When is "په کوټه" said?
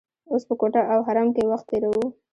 0.49-0.81